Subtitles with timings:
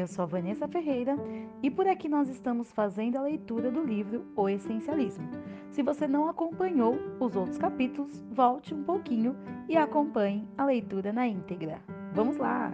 [0.00, 1.14] eu sou a Vanessa Ferreira
[1.62, 5.28] e por aqui nós estamos fazendo a leitura do livro O Essencialismo.
[5.70, 9.36] Se você não acompanhou os outros capítulos, volte um pouquinho
[9.68, 11.82] e acompanhe a leitura na íntegra.
[12.14, 12.72] Vamos lá!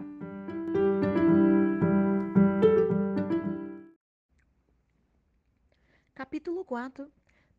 [6.14, 7.10] Capítulo 4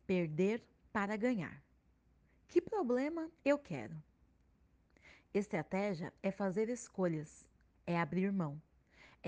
[0.06, 1.62] Perder para ganhar.
[2.48, 3.94] Que problema eu quero?
[5.34, 7.46] Estratégia é fazer escolhas,
[7.86, 8.58] é abrir mão,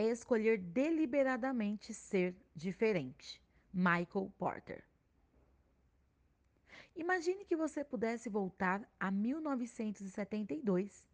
[0.01, 3.43] é escolher deliberadamente ser diferente.
[3.73, 4.83] Michael Porter.
[6.97, 11.07] Imagine que você pudesse voltar a 1972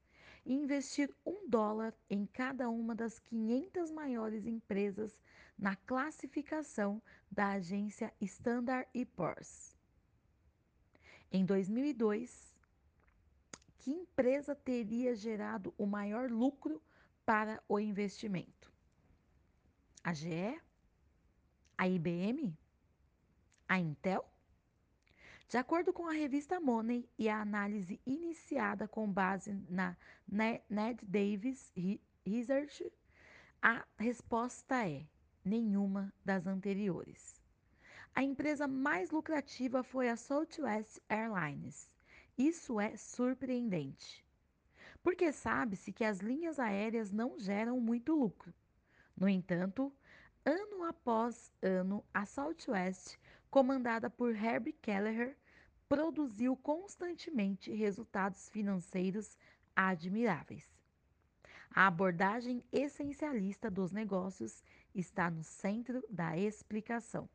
[0.44, 5.18] e investir um dólar em cada uma das 500 maiores empresas
[5.58, 9.76] na classificação da agência Standard Poor's.
[11.32, 12.54] Em 2002,
[13.78, 16.80] que empresa teria gerado o maior lucro
[17.24, 18.75] para o investimento?
[20.06, 20.56] A GE?
[21.76, 22.56] A IBM?
[23.68, 24.24] A Intel?
[25.48, 29.96] De acordo com a revista Money e a análise iniciada com base na
[30.28, 31.72] Ned Davis
[32.24, 32.88] Research,
[33.60, 35.04] a resposta é
[35.44, 37.34] nenhuma das anteriores.
[38.14, 41.90] A empresa mais lucrativa foi a Southwest Airlines.
[42.38, 44.24] Isso é surpreendente.
[45.02, 48.54] Porque sabe-se que as linhas aéreas não geram muito lucro.
[49.16, 49.92] No entanto,
[50.44, 53.16] ano após ano, a Southwest,
[53.50, 55.36] comandada por Herbie Kelleher,
[55.88, 59.38] produziu constantemente resultados financeiros
[59.74, 60.68] admiráveis.
[61.70, 64.62] A abordagem essencialista dos negócios
[64.94, 67.28] está no centro da explicação.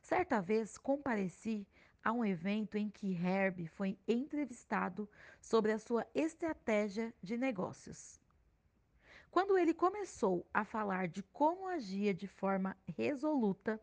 [0.00, 1.66] Certa vez compareci
[2.02, 5.08] a um evento em que Herb foi entrevistado
[5.40, 8.20] sobre a sua estratégia de negócios.
[9.34, 13.80] Quando ele começou a falar de como agia de forma resoluta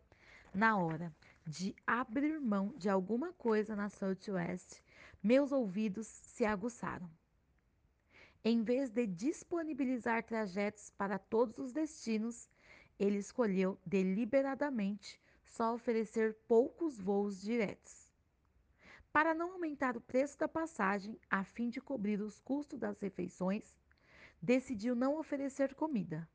[0.53, 1.13] na hora
[1.45, 4.81] de abrir mão de alguma coisa na Southwest,
[5.21, 7.11] meus ouvidos se aguçaram.
[8.45, 12.49] Em vez de disponibilizar trajetos para todos os destinos,
[12.97, 18.09] ele escolheu deliberadamente só oferecer poucos voos diretos.
[19.11, 23.75] Para não aumentar o preço da passagem, a fim de cobrir os custos das refeições,
[24.41, 26.27] decidiu não oferecer comida.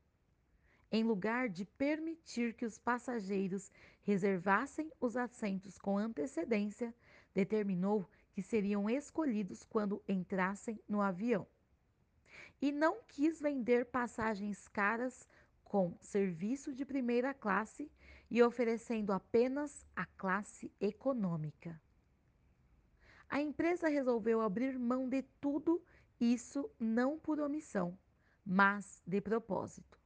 [0.89, 3.71] Em lugar de permitir que os passageiros
[4.03, 6.95] reservassem os assentos com antecedência,
[7.33, 11.45] determinou que seriam escolhidos quando entrassem no avião.
[12.61, 15.27] E não quis vender passagens caras
[15.63, 17.91] com serviço de primeira classe
[18.31, 21.79] e oferecendo apenas a classe econômica.
[23.29, 25.83] A empresa resolveu abrir mão de tudo
[26.19, 27.97] isso não por omissão,
[28.45, 29.99] mas de propósito.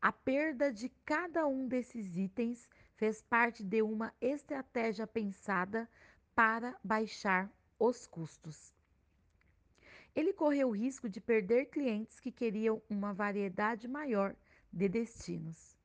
[0.00, 5.88] A perda de cada um desses itens fez parte de uma estratégia pensada
[6.34, 8.72] para baixar os custos.
[10.14, 14.34] Ele correu o risco de perder clientes que queriam uma variedade maior
[14.72, 15.78] de destinos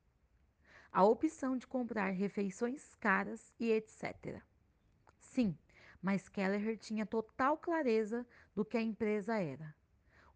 [0.94, 4.40] a opção de comprar refeições caras e etc.
[5.18, 5.58] Sim,
[6.04, 9.74] mas Kelleher tinha total clareza do que a empresa era.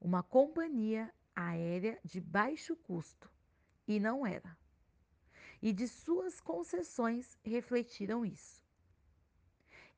[0.01, 3.31] Uma companhia aérea de baixo custo.
[3.87, 4.57] E não era.
[5.61, 8.65] E de suas concessões refletiram isso.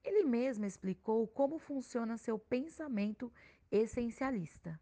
[0.03, 3.32] Ele mesmo explicou como funciona seu pensamento
[3.70, 4.76] essencialista.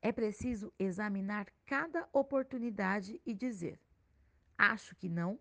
[0.00, 3.80] É preciso examinar cada oportunidade e dizer:
[4.56, 5.40] Acho que não.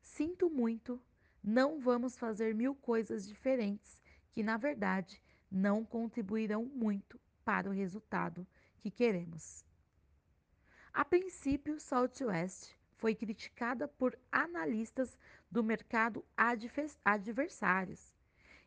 [0.00, 0.98] Sinto muito.
[1.42, 5.20] Não vamos fazer mil coisas diferentes que, na verdade,
[5.50, 8.46] não contribuirão muito para o resultado
[8.80, 9.64] que queremos.
[10.92, 15.18] A princípio, Southwest foi criticada por analistas
[15.50, 16.24] do mercado
[17.04, 18.14] adversários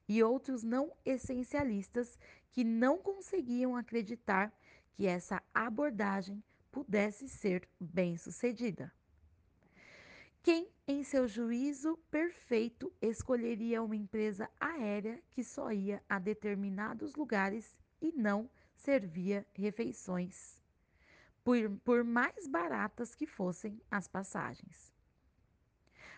[0.07, 2.19] e outros não essencialistas
[2.51, 4.51] que não conseguiam acreditar
[4.93, 8.91] que essa abordagem pudesse ser bem-sucedida.
[10.45, 17.75] Quem, em seu juízo perfeito, escolheria uma empresa aérea que só ia a determinados lugares
[17.99, 20.61] e não servia refeições,
[21.43, 24.93] por, por mais baratas que fossem as passagens?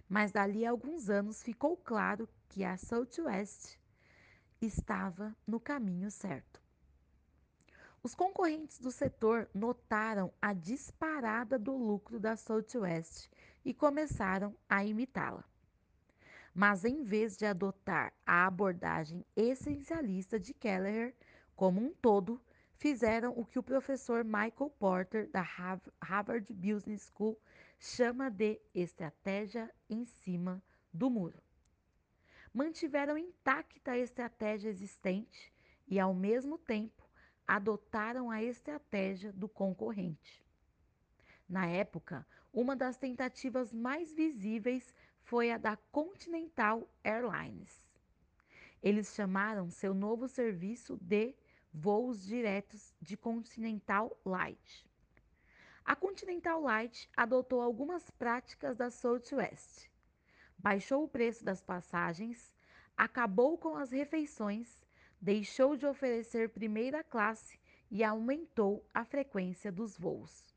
[0.10, 3.80] Mas dali a alguns anos ficou claro que a Southwest
[4.60, 6.62] estava no caminho certo.
[8.04, 13.30] Os concorrentes do setor notaram a disparada do lucro da Southwest
[13.68, 15.44] e começaram a imitá-la.
[16.56, 21.14] Mas em vez de adotar a abordagem essencialista de Kelleher
[21.54, 22.42] como um todo,
[22.78, 25.42] fizeram o que o professor Michael Porter, da
[26.02, 27.38] Harvard Business School,
[27.78, 30.64] chama de estratégia em cima
[30.94, 31.44] do muro.
[32.54, 35.52] Mantiveram intacta a estratégia existente
[35.86, 37.04] e, ao mesmo tempo,
[37.46, 40.42] adotaram a estratégia do concorrente.
[41.50, 42.26] Na época,
[42.60, 47.86] uma das tentativas mais visíveis foi a da Continental Airlines.
[48.82, 51.36] Eles chamaram seu novo serviço de
[51.72, 54.84] voos diretos de Continental Light.
[55.86, 59.88] A Continental Light adotou algumas práticas da Southwest.
[60.58, 62.56] Baixou o preço das passagens,
[62.98, 64.84] acabou com as refeições,
[65.22, 67.60] deixou de oferecer primeira classe
[67.92, 70.57] e aumentou a frequência dos voos.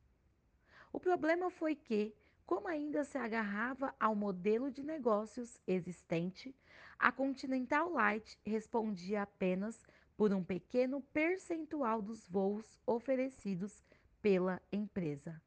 [0.93, 2.15] O problema foi que,
[2.45, 6.55] como ainda se agarrava ao modelo de negócios existente,
[6.99, 13.83] a Continental Light respondia apenas por um pequeno percentual dos voos oferecidos
[14.21, 15.41] pela empresa.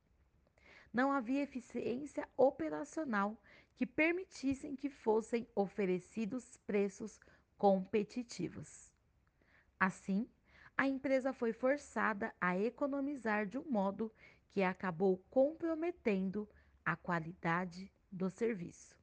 [0.92, 3.38] Não havia eficiência operacional
[3.75, 7.19] que permitissem que fossem oferecidos preços
[7.57, 8.92] competitivos.
[9.80, 10.28] Assim,
[10.78, 14.12] a empresa foi forçada a economizar de um modo
[14.53, 16.47] que acabou comprometendo
[16.85, 18.95] a qualidade do serviço.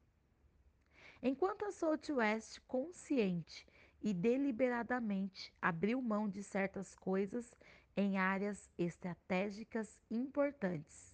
[1.20, 3.66] Enquanto a Southwest, consciente
[4.00, 7.52] e deliberadamente, abriu mão de certas coisas
[7.96, 11.12] em áreas estratégicas importantes.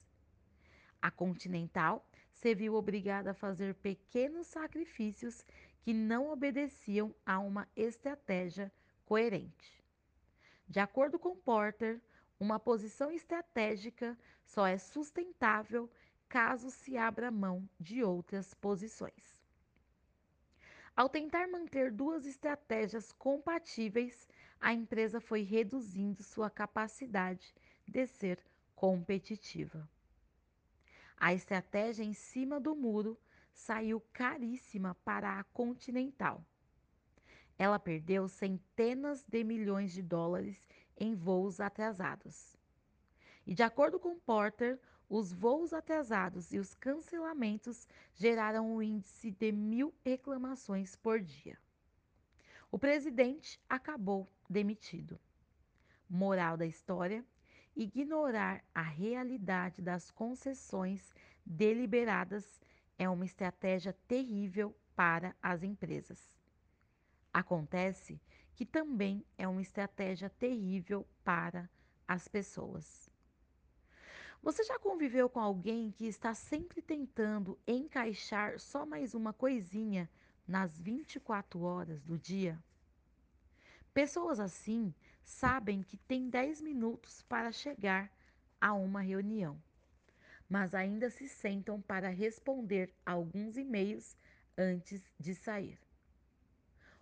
[1.00, 5.44] A Continental se viu obrigada a fazer pequenos sacrifícios
[5.80, 8.70] que não obedeciam a uma estratégia
[9.06, 9.82] coerente.
[10.68, 12.02] De acordo com Porter,
[12.38, 15.90] uma posição estratégica só é sustentável
[16.28, 19.36] caso se abra mão de outras posições.
[20.94, 24.28] Ao tentar manter duas estratégias compatíveis,
[24.60, 27.54] a empresa foi reduzindo sua capacidade
[27.86, 28.42] de ser
[28.74, 29.88] competitiva.
[31.16, 33.18] A estratégia em cima do muro
[33.52, 36.44] saiu caríssima para a Continental.
[37.58, 40.66] Ela perdeu centenas de milhões de dólares
[40.96, 42.56] em voos atrasados.
[43.46, 49.52] E de acordo com Porter, os voos atrasados e os cancelamentos geraram um índice de
[49.52, 51.58] mil reclamações por dia.
[52.70, 55.18] O presidente acabou demitido.
[56.08, 57.24] Moral da história:
[57.74, 61.14] ignorar a realidade das concessões
[61.44, 62.60] deliberadas
[62.98, 66.36] é uma estratégia terrível para as empresas.
[67.32, 68.20] Acontece
[68.56, 71.68] que também é uma estratégia terrível para
[72.08, 73.10] as pessoas.
[74.42, 80.08] Você já conviveu com alguém que está sempre tentando encaixar só mais uma coisinha
[80.48, 82.58] nas 24 horas do dia?
[83.92, 88.10] Pessoas assim sabem que tem 10 minutos para chegar
[88.58, 89.62] a uma reunião,
[90.48, 94.16] mas ainda se sentam para responder alguns e-mails
[94.56, 95.78] antes de sair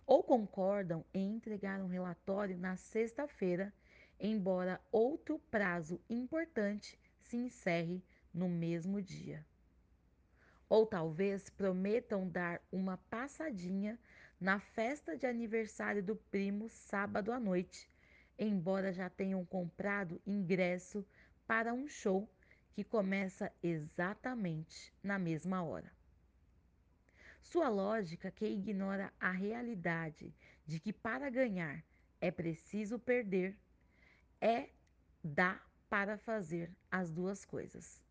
[0.05, 3.73] ou concordam em entregar um relatório na sexta-feira,
[4.19, 8.03] embora outro prazo importante se encerre
[8.33, 9.45] no mesmo dia.
[10.69, 13.99] Ou talvez prometam dar uma passadinha
[14.39, 17.89] na festa de aniversário do primo sábado à noite,
[18.37, 21.05] embora já tenham comprado ingresso
[21.47, 22.29] para um show
[22.73, 25.91] que começa exatamente na mesma hora.
[27.45, 30.33] Sua lógica que ignora a realidade
[30.65, 31.85] de que para ganhar
[32.19, 33.55] é preciso perder,
[34.41, 34.69] é
[35.23, 38.03] dá para fazer as duas coisas.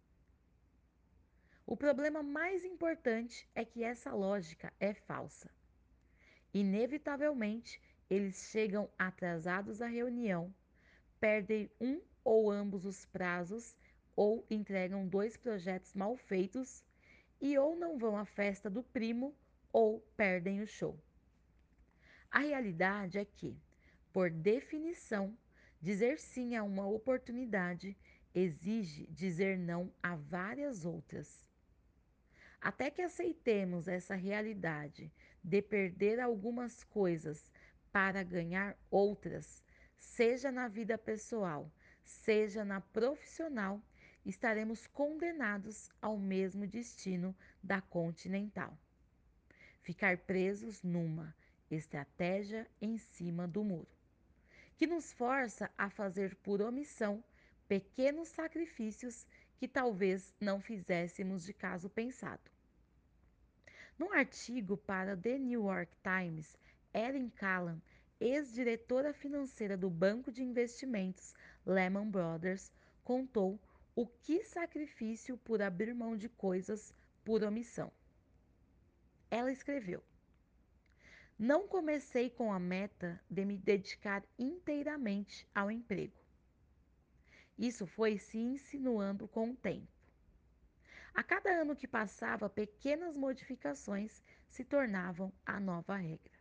[1.67, 5.51] O problema mais importante é que essa lógica é falsa.
[6.53, 10.55] Inevitavelmente, eles chegam atrasados à reunião,
[11.19, 13.77] perdem um ou ambos os prazos
[14.15, 16.85] ou entregam dois projetos mal feitos
[17.45, 19.37] e ou não vão à festa do primo
[19.71, 20.99] ou perdem o show.
[22.31, 23.55] A realidade é que,
[24.11, 25.37] por definição,
[25.79, 27.95] dizer sim a uma oportunidade
[28.35, 31.45] exige dizer não a várias outras.
[32.63, 37.53] Até que aceitemos essa realidade de perder algumas coisas
[37.93, 39.63] para ganhar outras,
[39.99, 41.71] seja na vida pessoal,
[42.03, 43.83] seja na profissional,
[44.25, 48.77] estaremos condenados ao mesmo destino da Continental.
[49.83, 51.35] Ficar presos numa
[51.71, 53.89] estratégia em cima do muro,
[54.77, 57.23] que nos força a fazer por omissão
[57.69, 59.27] pequenos sacrifícios
[59.57, 62.51] que talvez não fizéssemos de caso pensado.
[63.99, 66.57] Num artigo para The New York Times,
[66.93, 67.81] Erin Callan
[68.21, 71.35] ex-diretora financeira do banco de investimentos
[71.67, 73.61] Lehman Brothers, contou
[73.97, 76.93] o que sacrifício por abrir mão de coisas
[77.25, 77.93] por omissão.
[79.31, 80.03] Ela escreveu:
[81.39, 86.19] Não comecei com a meta de me dedicar inteiramente ao emprego.
[87.57, 89.87] Isso foi se insinuando com o tempo.
[91.15, 96.33] A cada ano que passava, pequenas modificações se tornavam a nova regra.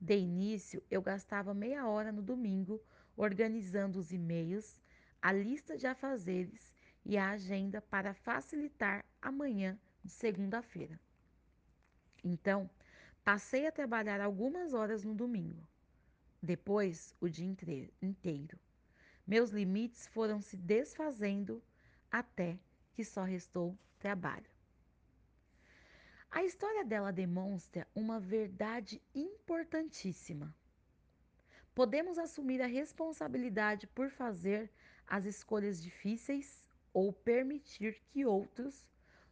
[0.00, 2.82] De início, eu gastava meia hora no domingo
[3.14, 4.80] organizando os e-mails,
[5.22, 6.74] a lista de afazeres
[7.04, 10.98] e a agenda para facilitar a manhã de segunda-feira.
[12.24, 12.68] Então,
[13.22, 15.64] passei a trabalhar algumas horas no domingo,
[16.42, 17.46] depois o dia
[18.02, 18.58] inteiro.
[19.24, 21.62] Meus limites foram se desfazendo
[22.10, 22.58] até
[22.92, 24.50] que só restou trabalho.
[26.30, 30.52] A história dela demonstra uma verdade importantíssima.
[31.74, 34.70] Podemos assumir a responsabilidade por fazer
[35.12, 38.88] as escolhas difíceis ou permitir que outros,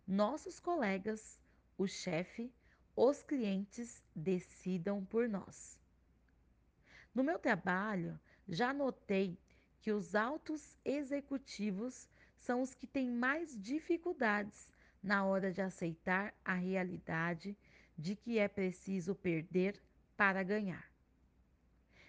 [0.07, 1.41] nossos colegas,
[1.79, 2.53] o chefe,
[2.95, 5.81] os clientes decidam por nós.
[7.15, 9.39] No meu trabalho, já notei
[9.81, 14.69] que os altos executivos são os que têm mais dificuldades
[15.03, 17.57] na hora de aceitar a realidade
[17.97, 19.83] de que é preciso perder
[20.15, 20.93] para ganhar.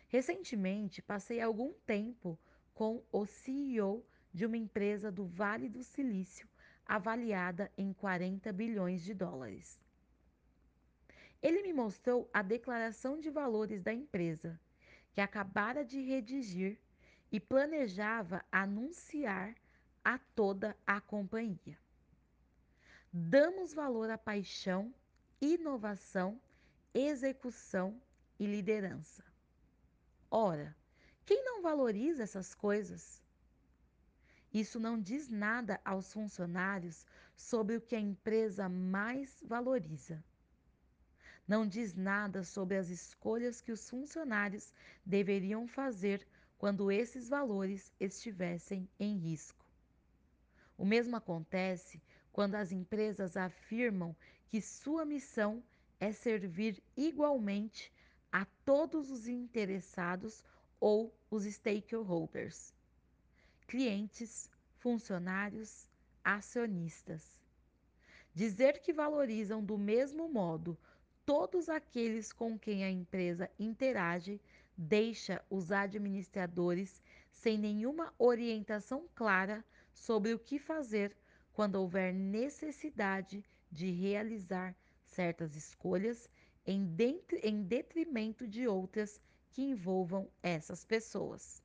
[0.09, 2.37] Recentemente, passei algum tempo
[2.73, 6.47] com o CEO de uma empresa do Vale do Silício,
[6.85, 9.79] avaliada em 40 bilhões de dólares.
[11.41, 14.59] Ele me mostrou a declaração de valores da empresa,
[15.13, 16.79] que acabara de redigir
[17.31, 19.55] e planejava anunciar
[20.03, 21.77] a toda a companhia.
[23.11, 24.93] Damos valor à paixão,
[25.41, 26.39] inovação,
[26.93, 28.01] execução
[28.39, 29.23] e liderança.
[30.29, 30.75] Ora,
[31.31, 33.23] quem não valoriza essas coisas?
[34.53, 37.05] Isso não diz nada aos funcionários
[37.37, 40.21] sobre o que a empresa mais valoriza.
[41.47, 44.73] Não diz nada sobre as escolhas que os funcionários
[45.05, 49.65] deveriam fazer quando esses valores estivessem em risco.
[50.77, 54.13] O mesmo acontece quando as empresas afirmam
[54.49, 55.63] que sua missão
[55.97, 57.89] é servir igualmente
[58.29, 60.43] a todos os interessados
[60.81, 62.73] ou os stakeholders,
[63.67, 65.87] clientes, funcionários,
[66.23, 67.39] acionistas.
[68.33, 70.77] Dizer que valorizam do mesmo modo
[71.25, 74.41] todos aqueles com quem a empresa interage
[74.75, 81.15] deixa os administradores sem nenhuma orientação clara sobre o que fazer
[81.53, 86.29] quando houver necessidade de realizar certas escolhas
[86.65, 86.89] em,
[87.43, 89.21] em detrimento de outras
[89.51, 91.63] que envolvam essas pessoas.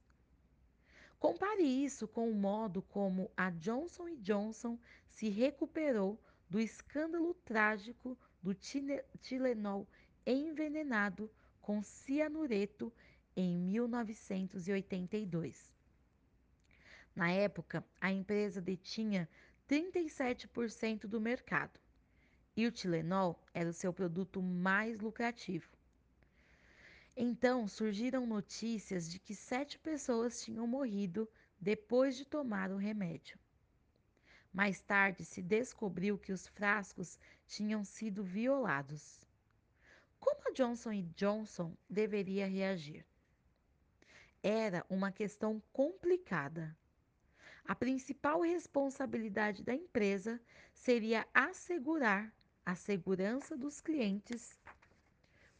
[1.18, 4.78] Compare isso com o modo como a Johnson Johnson
[5.08, 9.86] se recuperou do escândalo trágico do Tilenol
[10.24, 12.92] envenenado com cianureto
[13.34, 15.74] em 1982.
[17.14, 19.28] Na época, a empresa detinha
[19.68, 21.80] 37% do mercado
[22.56, 25.75] e o Tilenol era o seu produto mais lucrativo.
[27.16, 33.38] Então surgiram notícias de que sete pessoas tinham morrido depois de tomar o remédio.
[34.52, 39.20] Mais tarde se descobriu que os frascos tinham sido violados.
[40.20, 43.04] Como a Johnson Johnson deveria reagir?
[44.42, 46.76] Era uma questão complicada
[47.68, 50.40] a principal responsabilidade da empresa
[50.72, 52.32] seria assegurar
[52.64, 54.56] a segurança dos clientes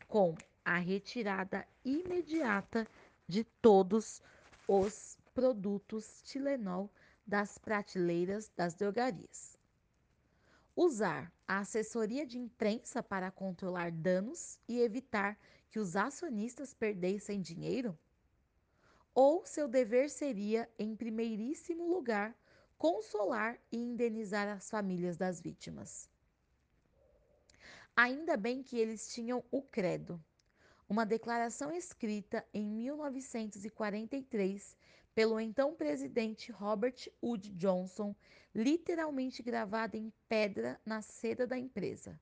[0.07, 0.37] com
[0.67, 2.87] a retirada imediata
[3.27, 4.21] de todos
[4.69, 6.91] os produtos Tilenol
[7.27, 9.57] das prateleiras das drogarias.
[10.77, 15.39] Usar a assessoria de imprensa para controlar danos e evitar
[15.71, 17.99] que os acionistas perdessem dinheiro?
[19.17, 22.37] ou seu dever seria, em primeiríssimo lugar,
[22.77, 26.07] consolar e indenizar as famílias das vítimas.
[27.97, 30.23] Ainda bem que eles tinham o credo,
[30.89, 34.77] uma declaração escrita em 1943
[35.15, 38.15] pelo então presidente Robert Wood Johnson,
[38.55, 42.21] literalmente gravada em pedra na seda da empresa.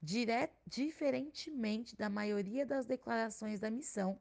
[0.00, 4.18] Dire diferentemente da maioria das declarações da missão,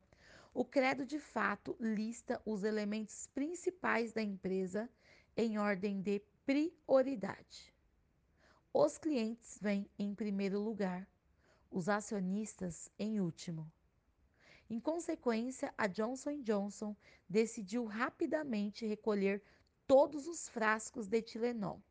[0.53, 4.89] o credo de fato lista os elementos principais da empresa
[5.37, 7.73] em ordem de prioridade.
[8.73, 11.07] Os clientes vêm em primeiro lugar,
[11.71, 13.71] os acionistas em último.
[14.69, 16.95] Em consequência, a Johnson Johnson
[17.27, 19.41] decidiu rapidamente recolher
[19.87, 21.81] todos os frascos de Tilenol.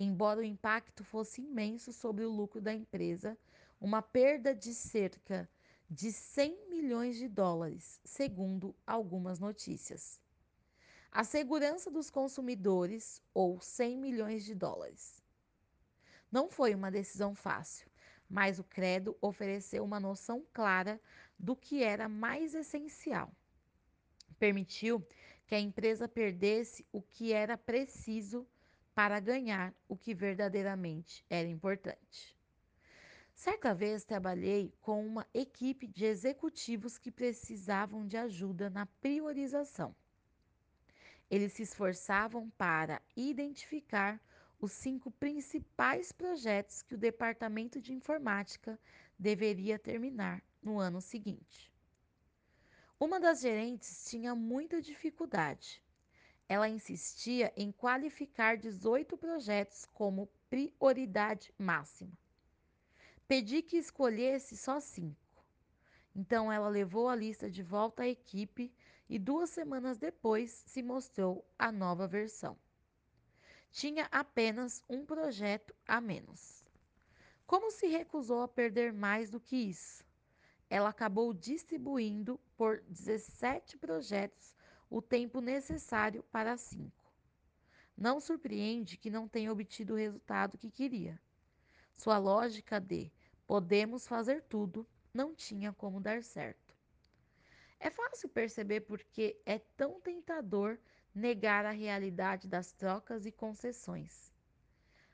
[0.00, 3.36] Embora o impacto fosse imenso sobre o lucro da empresa,
[3.80, 5.48] uma perda de cerca
[5.90, 10.20] de 100 milhões de dólares, segundo algumas notícias.
[11.10, 15.22] A segurança dos consumidores, ou 100 milhões de dólares.
[16.30, 17.88] Não foi uma decisão fácil,
[18.28, 21.00] mas o credo ofereceu uma noção clara
[21.38, 23.32] do que era mais essencial.
[24.38, 25.04] Permitiu
[25.46, 28.46] que a empresa perdesse o que era preciso
[28.94, 32.36] para ganhar o que verdadeiramente era importante.
[33.32, 39.94] Certa vez trabalhei com uma equipe de executivos que precisavam de ajuda na priorização.
[41.30, 44.20] Eles se esforçavam para identificar
[44.60, 48.78] os cinco principais projetos que o departamento de informática
[49.18, 51.72] deveria terminar no ano seguinte.
[52.98, 55.80] Uma das gerentes tinha muita dificuldade.
[56.48, 62.12] Ela insistia em qualificar 18 projetos como prioridade máxima.
[63.28, 65.44] Pedi que escolhesse só cinco.
[66.16, 68.72] Então ela levou a lista de volta à equipe
[69.08, 72.58] e duas semanas depois se mostrou a nova versão.
[73.70, 76.64] Tinha apenas um projeto a menos.
[77.46, 80.04] Como se recusou a perder mais do que isso?
[80.68, 84.54] Ela acabou distribuindo por 17 projetos
[84.90, 87.12] o tempo necessário para cinco.
[87.96, 91.20] Não surpreende que não tenha obtido o resultado que queria.
[91.96, 93.10] Sua lógica de
[93.46, 96.76] podemos fazer tudo não tinha como dar certo.
[97.80, 100.78] É fácil perceber porque é tão tentador
[101.18, 104.32] negar a realidade das trocas e concessões.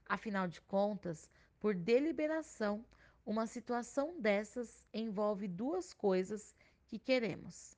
[0.06, 2.84] Afinal de contas, por deliberação,
[3.24, 6.54] uma situação dessas envolve duas coisas
[6.86, 7.76] que queremos: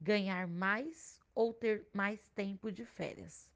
[0.00, 3.48] ganhar mais ou ter mais tempo de férias.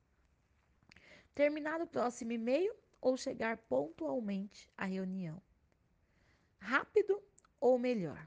[1.35, 5.41] Terminar o próximo e-mail ou chegar pontualmente à reunião.
[6.59, 7.23] Rápido
[7.61, 8.27] ou melhor?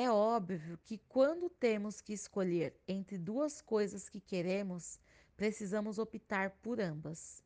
[0.00, 4.96] É óbvio que quando temos que escolher entre duas coisas que queremos,
[5.36, 7.42] precisamos optar por ambas.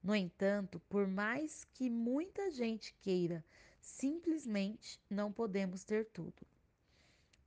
[0.00, 3.44] No entanto, por mais que muita gente queira,
[3.80, 6.46] simplesmente não podemos ter tudo.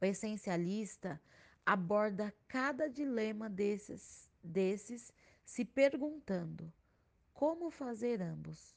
[0.01, 1.21] O essencialista
[1.65, 5.13] aborda cada dilema desses, desses
[5.45, 6.69] se perguntando:
[7.33, 8.75] como fazer ambos?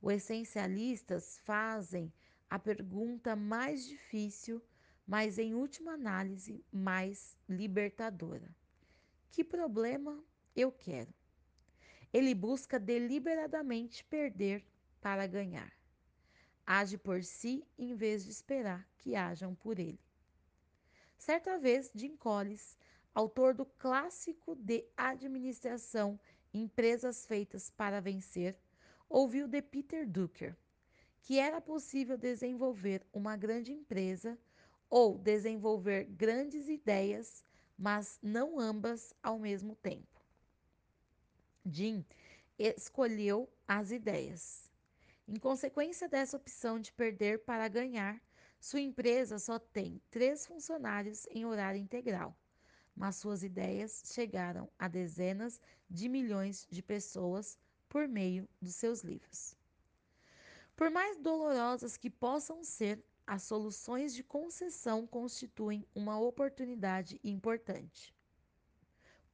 [0.00, 2.10] Os essencialistas fazem
[2.48, 4.62] a pergunta mais difícil,
[5.08, 8.54] mas em última análise mais libertadora:
[9.30, 10.22] que problema
[10.54, 11.12] eu quero?
[12.12, 14.62] Ele busca deliberadamente perder
[15.00, 15.72] para ganhar.
[16.66, 19.98] Age por si em vez de esperar que hajam por ele.
[21.16, 22.76] Certa vez, Jim Collins,
[23.14, 26.20] autor do clássico de administração
[26.52, 28.58] Empresas Feitas para Vencer,
[29.08, 30.54] ouviu de Peter Drucker
[31.28, 34.38] que era possível desenvolver uma grande empresa
[34.88, 37.44] ou desenvolver grandes ideias,
[37.76, 40.20] mas não ambas ao mesmo tempo.
[41.64, 42.04] Jim
[42.58, 44.70] escolheu as ideias.
[45.26, 48.20] Em consequência dessa opção de perder para ganhar,
[48.60, 52.36] sua empresa só tem três funcionários em horário integral,
[52.96, 59.56] mas suas ideias chegaram a dezenas de milhões de pessoas por meio dos seus livros.
[60.74, 68.14] Por mais dolorosas que possam ser, as soluções de concessão constituem uma oportunidade importante.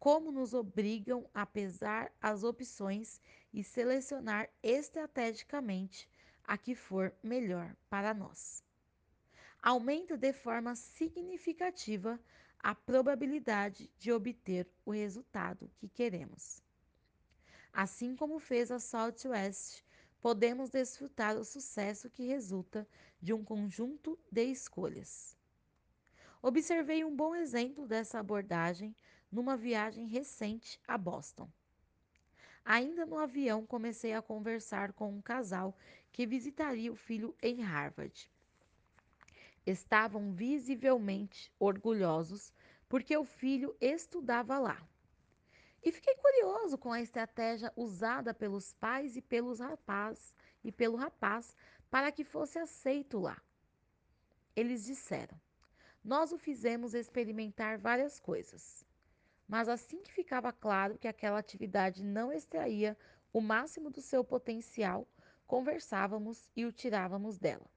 [0.01, 3.21] Como nos obrigam a pesar as opções
[3.53, 6.11] e selecionar estrategicamente
[6.43, 8.65] a que for melhor para nós.
[9.63, 12.19] Aumenta de forma significativa
[12.59, 16.61] a probabilidade de obter o resultado que queremos.
[17.73, 19.84] Assim como fez a Southwest,
[20.25, 22.89] podemos desfrutar o sucesso que resulta
[23.21, 25.37] de um conjunto de escolhas.
[26.41, 28.97] Observei um bom exemplo dessa abordagem
[29.31, 31.47] numa viagem recente a Boston.
[32.65, 35.77] Ainda no avião, comecei a conversar com um casal
[36.11, 38.31] que visitaria o filho em Harvard.
[39.67, 42.51] Estavam visivelmente orgulhosos
[42.89, 44.89] porque o filho estudava lá.
[45.85, 50.33] E fiquei curioso com a estratégia usada pelos pais e pelos rapazes
[50.65, 51.55] e pelo rapaz
[51.91, 53.37] para que fosse aceito lá.
[54.57, 55.39] Eles disseram:
[56.03, 58.83] Nós o fizemos experimentar várias coisas.
[59.47, 62.97] Mas assim que ficava claro que aquela atividade não extraía
[63.31, 65.07] o máximo do seu potencial,
[65.47, 67.74] conversávamos e o tirávamos dela.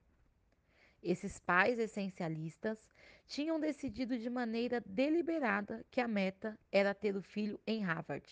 [1.09, 2.85] Esses pais essencialistas
[3.25, 8.29] tinham decidido de maneira deliberada que a meta era ter o filho em Harvard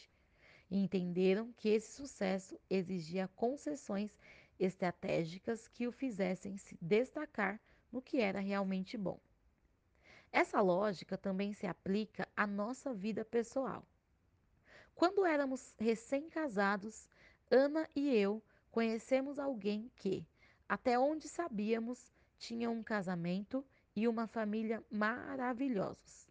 [0.70, 4.12] e entenderam que esse sucesso exigia concessões
[4.60, 9.22] estratégicas que o fizessem se destacar no que era realmente bom.
[10.30, 13.88] Essa lógica também se aplica à nossa vida pessoal.
[14.94, 17.08] Quando éramos recém-casados,
[17.50, 20.28] Ana e eu conhecemos alguém que,
[20.68, 26.28] até onde sabíamos, tinha um casamento e uma família maravilhosos.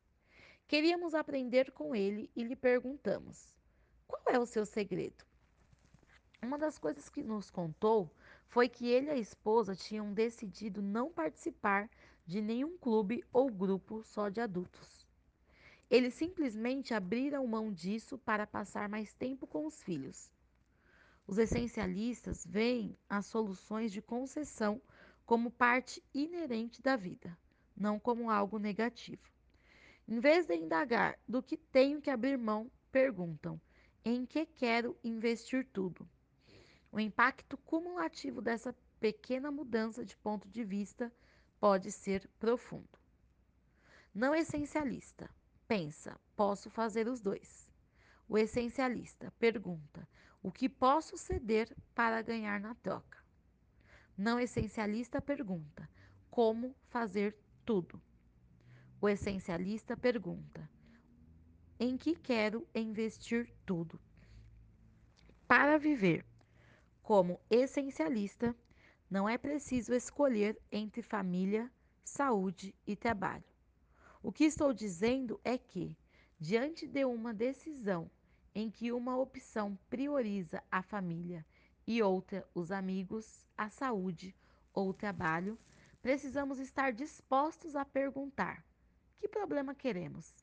[0.67, 3.55] Queríamos aprender com ele e lhe perguntamos:
[4.07, 5.25] qual é o seu segredo?
[6.43, 8.11] Uma das coisas que nos contou
[8.47, 11.89] foi que ele e a esposa tinham decidido não participar
[12.27, 15.07] de nenhum clube ou grupo só de adultos.
[15.91, 20.31] Eles simplesmente abriram mão disso para passar mais tempo com os filhos.
[21.27, 24.81] Os essencialistas veem as soluções de concessão
[25.27, 27.37] como parte inerente da vida,
[27.77, 29.23] não como algo negativo.
[30.07, 33.61] Em vez de indagar do que tenho que abrir mão, perguntam:
[34.05, 36.09] em que quero investir tudo?
[36.93, 41.13] O impacto cumulativo dessa pequena mudança de ponto de vista
[41.59, 42.99] pode ser profundo.
[44.15, 45.29] Não essencialista.
[45.67, 47.73] Pensa, posso fazer os dois.
[48.29, 50.07] O essencialista pergunta:
[50.43, 53.24] o que posso ceder para ganhar na troca?
[54.17, 55.91] Não essencialista pergunta:
[56.31, 58.01] como fazer tudo?
[59.01, 60.71] O essencialista pergunta:
[61.81, 64.01] em que quero investir tudo?
[65.49, 66.25] Para viver
[67.03, 68.55] como essencialista,
[69.11, 71.71] não é preciso escolher entre família,
[72.05, 73.45] saúde e trabalho.
[74.23, 75.97] O que estou dizendo é que,
[76.39, 78.11] diante de uma decisão
[78.55, 81.45] em que uma opção prioriza a família
[81.87, 84.35] e outra os amigos, a saúde
[84.73, 85.59] ou o trabalho,
[86.01, 88.65] precisamos estar dispostos a perguntar:
[89.19, 90.35] que problema queremos?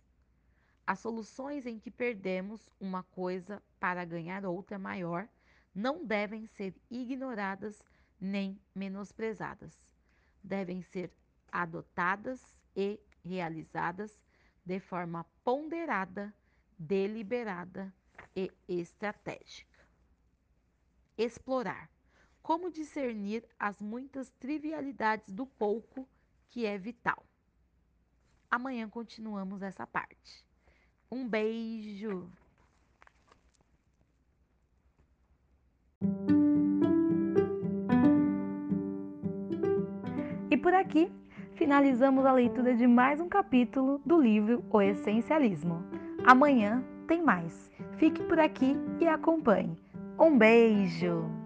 [0.86, 5.28] As soluções em que perdemos uma coisa para ganhar outra maior
[5.74, 7.82] não devem ser ignoradas
[8.20, 9.80] nem menosprezadas.
[10.44, 11.12] Devem ser
[11.52, 14.20] adotadas e realizadas
[14.66, 16.34] de forma ponderada,
[16.78, 17.94] deliberada
[18.36, 19.71] e estratégica.
[21.24, 21.88] Explorar.
[22.42, 26.10] Como discernir as muitas trivialidades do pouco
[26.50, 27.24] que é vital.
[28.50, 30.44] Amanhã continuamos essa parte.
[31.12, 32.28] Um beijo!
[40.50, 41.12] E por aqui
[41.54, 45.84] finalizamos a leitura de mais um capítulo do livro O Essencialismo.
[46.26, 47.70] Amanhã tem mais.
[47.98, 49.91] Fique por aqui e acompanhe.
[50.22, 51.41] Um beijo!